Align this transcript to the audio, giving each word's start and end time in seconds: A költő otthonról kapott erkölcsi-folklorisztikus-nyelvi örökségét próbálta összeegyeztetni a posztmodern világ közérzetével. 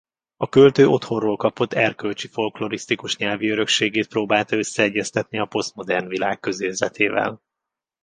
A 0.37 0.49
költő 0.49 0.87
otthonról 0.87 1.37
kapott 1.37 1.73
erkölcsi-folklorisztikus-nyelvi 1.73 3.49
örökségét 3.49 4.07
próbálta 4.07 4.55
összeegyeztetni 4.57 5.39
a 5.39 5.45
posztmodern 5.45 6.07
világ 6.07 6.39
közérzetével. 6.39 7.41